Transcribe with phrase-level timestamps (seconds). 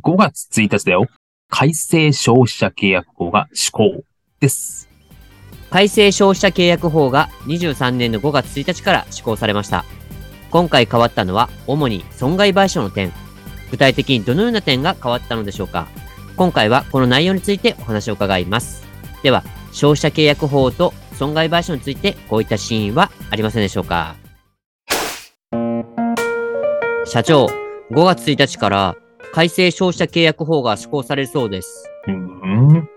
[0.00, 1.06] 5月1日だよ。
[1.48, 4.04] 改正消費者契約法が施行
[4.40, 4.88] です。
[5.70, 9.84] 改正消費者契約法が23年の5月1日から施行されました。
[10.50, 13.12] 今回変わったのは主に損害賠償の点。
[13.70, 15.88] 具体的にどのような点が変わったのでしょうか。
[16.36, 18.82] 今回はこの内容についてお話を伺います。
[19.22, 24.16] では消費者契約法と損害賠償についてこういったシーンはありませんでしょうか。
[27.04, 27.46] 社長
[27.90, 28.96] 5月1日から
[29.32, 32.88] 改正消費者契約法が施行されるそうですうん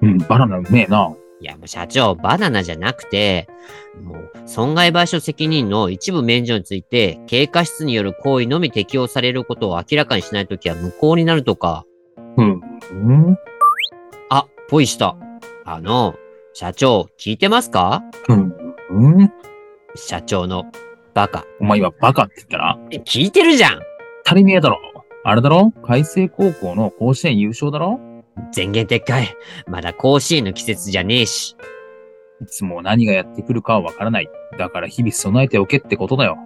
[0.00, 3.48] うんバナナうめえないや、もう社長、バナナじゃなくて、
[4.00, 11.84] もう、損害賠償責任の一部免除について、経過失による行為のみ適用されることを明らかにしないときは無効になるとか。
[12.36, 12.60] うん。
[12.92, 13.38] うん。
[14.30, 15.16] あ、ポイした。
[15.64, 16.14] あの、
[16.54, 18.04] 社長、聞いてますか？
[18.28, 18.54] うん。
[18.90, 19.32] うん。
[19.96, 20.70] 社長の
[21.12, 21.44] バカ。
[21.60, 22.78] お前今バカって言ったら？
[22.92, 23.80] え、聞いてるじゃん
[24.24, 24.78] 足りねえだろ。
[25.24, 25.72] あれだろ？
[25.84, 28.00] 海星高校の甲子園優勝だろ？
[28.56, 29.28] 前言撤回。
[29.68, 31.56] まだ甲子園の季節じゃねえし。
[32.40, 34.28] いつも何がやってくるかはわからない。
[34.58, 36.38] だから日々備えておけってことだよ。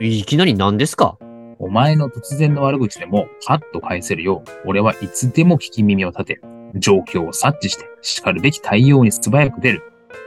[0.00, 1.18] え、いきなり何ですか？
[1.58, 6.40] お前の突然の悪口でもパッと返せるよう、俺はいつでも聞き耳を立て、
[6.76, 9.82] 状況を察知して、叱るべき対応に素早く出る。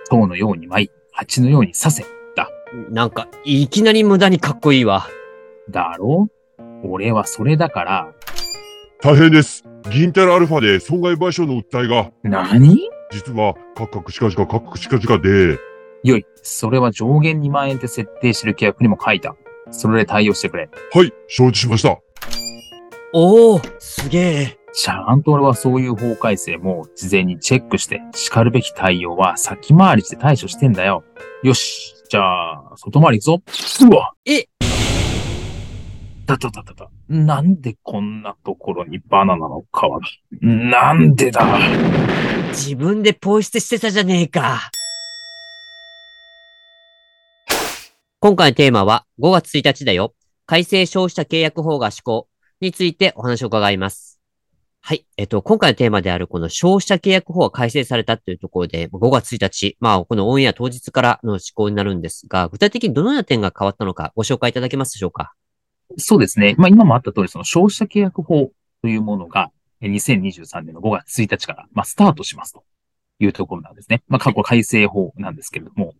[0.10, 2.06] 塔のように舞い、蜂のように刺せ。
[2.36, 2.50] だ。
[2.90, 5.08] なんか、いきなり無駄にかっこいいわ。
[5.70, 6.28] だろ？
[6.84, 8.14] 俺はそれだから、
[9.02, 9.64] 大変です。
[9.92, 12.80] 銀タラアルファで損害賠償の訴えが、何？
[13.12, 15.58] 実は、カクカクシカシカカクカクシカシカで、
[16.04, 19.36] よい、それは上限2万円って設定してる契約にも書いた。
[19.70, 20.70] それで対応してくれ。
[20.94, 21.98] はい、承知しました。
[23.14, 24.58] おー、すげえ。
[24.74, 31.04] ちゃんと俺はそういう法改正も事前にチェックして、叱るべき対応は先回りして対処してんだよ。
[31.44, 33.88] よし、じゃあ、外回り行くぞ。
[33.90, 34.46] うわえ
[36.38, 36.90] だだだだだ。
[37.10, 40.00] なんでこんなところにバナナの皮が。
[40.42, 41.46] なんでだ
[42.50, 44.72] 自分でポイ捨てしてたじゃねえか。
[48.20, 50.14] 今回のテーマは5月1日だよ。
[50.46, 52.28] 改正消費者契約法が施行
[52.62, 54.20] についてお話を伺います。
[54.84, 55.06] はい。
[55.18, 65.34] えっと、今回のテーマであるこの消費者契約法が改正されたというところで、5月1日、まあ、このオンエア当日からの施行になるんですが、具体的にどのような点が変わったのかご紹介いただけますでしょうか？
[65.98, 66.56] そうですね。
[66.58, 72.64] まあ今もあった通り、その消費者契約法というものが、え2023年の5月1日から、まあ、スタートしますと
[73.20, 74.04] いうところなんですね。
[74.08, 75.94] まあ過去改正法なんですけれども。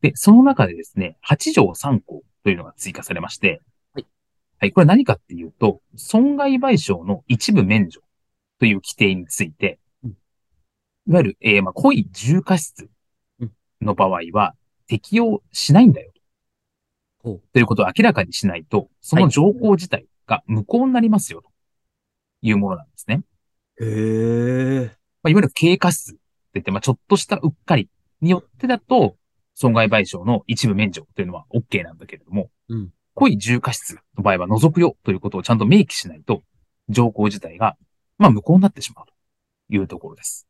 [0.00, 3.60] で、その中でですね、8条3項というのが追加されまして、
[3.94, 4.06] はい。
[4.60, 8.02] はい、これ何かっていうと、損害賠償の一部免除
[8.58, 12.90] という規定について、うんいわゆる、えーまあ、故意重過失
[13.40, 14.54] うんの場合は
[14.88, 16.12] 適用しないんだよ。
[17.22, 21.50] ということを明らかにしないと、その条項自体が無効になりますよ、と
[22.42, 23.22] いうものなんですね。
[23.80, 24.96] へえ。
[25.22, 26.20] まあ、いわゆる経過失って
[26.54, 27.88] 言って、まあ、ちょっとしたうっかり
[28.20, 29.16] によってだと、
[29.54, 36.44] 損害賠償の一部免除というのは OK なんだけれども、うん故意重過失の場合は除くよということをちゃんと明記しないと、
[36.88, 37.76] 条項自体が、
[38.16, 39.12] まあ、無効になってしまうと
[39.74, 40.47] いうところです。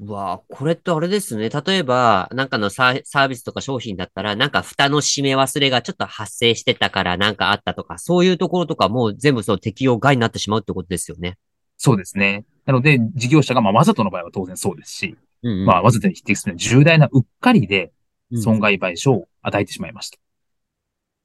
[0.00, 1.48] うわあ、これってあれですね。
[1.48, 11.38] 例えば、なんかのサービスとか商品だったら、なんか蓋の閉め忘れがちょっと発生してたからなんかあったとか、そういうところとかもう全部その適用外になってしまうってことですよね。
[11.76, 12.44] そうですね。
[12.64, 15.66] なので、事業者が、まあ、わざとの場合は当然そうですし、うん、うん。
[15.66, 17.92] まあ、わざとに匹敵する重大なうっかりで
[18.30, 20.18] うん損害賠償を与えてしまいました。
[20.18, 20.20] っ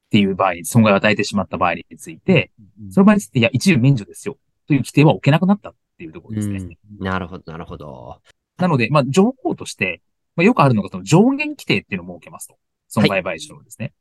[0.10, 4.38] ていう場合、損害を与えてしまった場合について、うんその場合について、いや、一部免除ですよ。
[4.68, 6.78] という規定は置けなくなったっていうところですね。
[7.00, 8.22] うんなるほど、なるほど。
[8.58, 10.02] なので、まあ、条項として、
[10.36, 12.58] まあ、よくあるのが、その上限規定っていうのを設けますと。
[12.88, 13.94] 損害賠償のですね。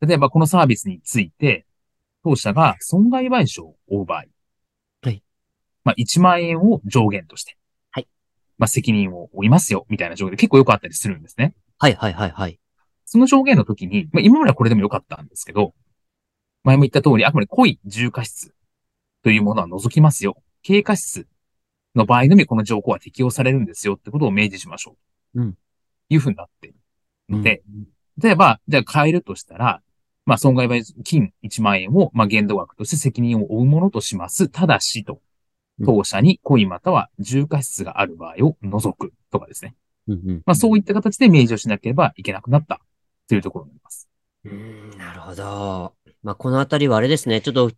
[0.00, 1.66] 例えば、このサービスについて、
[2.24, 4.24] 当社が損害賠償を負う場合。
[5.02, 5.22] はい。
[5.84, 7.56] まあ、1万円を上限として。
[7.90, 8.08] はい。
[8.58, 11.54] まあ、責任を負いますよ、みたいな状況で結構よくあったりするんですね。
[11.78, 12.58] はい、はい、はい、はい。
[13.04, 15.74] その上限の時に、まあ、今まではこれでもよかったんですけど、
[16.64, 18.54] 前も言った通り、あくまで故意重過失
[19.22, 20.36] というものは除きますよ。
[20.66, 21.26] 軽過失
[21.94, 24.96] の場合のみこの条項は適用されるんですよってことを明示しましょ
[25.34, 25.42] う。
[25.42, 25.54] うん。
[26.08, 26.76] いうふうになっている
[27.28, 27.62] ので、
[28.18, 29.82] 例えば、じゃあ変えるとしたら、
[30.24, 34.48] まあ、損害賠償金1万円を、まあ、限度額として責任を負うものとします。
[34.48, 35.20] ただしと、
[35.84, 39.74] 当社に故意または重過失がある場合を除くとかですね。
[40.06, 40.42] うんうん。
[40.46, 42.80] まあ、そういった形で明示をしなければいけなくなった
[43.28, 44.08] というところになります。
[44.44, 44.52] うー
[44.94, 45.94] ん、なるほど。
[46.22, 47.70] まあ、このあたりはあれですね、ちょっと、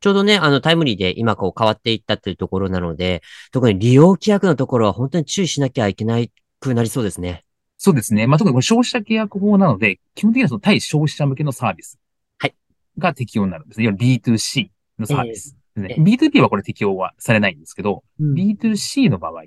[0.00, 3.22] ちょうどね、あの、タイムリーで今こう変わっていったっていうところなので、
[3.52, 7.44] 特に利用規約のところは本当に注意しなきゃいけないくなりそうですね。
[7.78, 8.26] そうですね。
[8.26, 11.98] まあ、特にこれ消費者契約法なので、基本的にはその対消費者向けのサービス。
[12.38, 12.54] はい。
[12.98, 13.84] が適用になるんですね。
[13.84, 15.96] いわゆる B2C のサービスね。
[15.98, 19.44] ええ B2B はこれ適用はされないんですけど、うん B2C の場合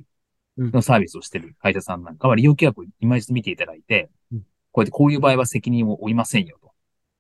[0.58, 4.40] うんのサービスをしている会社さんなんかは利用規約を今一度見ていただいてうん、
[4.72, 6.72] こうやってこういう場合は責任を負いませんよと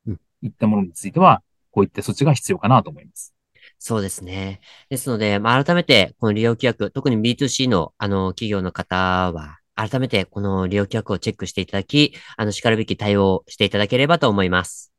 [0.07, 0.19] うん。
[0.41, 1.41] いったものについては、
[1.79, 3.33] こういった措置が必要かなと思います。
[3.77, 4.59] そうですね。
[4.89, 14.91] ですので、まあ、改めて、この利用規約、特に B2C の、あの、企業の方は、改めて、この利用規約をチェックしていただき、あの、叱るべき対応をしていただければと思います。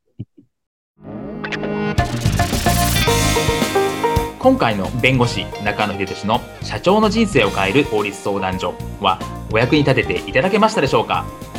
[4.39, 8.73] 今回の弁護士中野秀俊の社長の人生を変える法律相談所
[9.03, 9.19] は
[9.53, 11.27] お役に立てていただけましたでしょうか？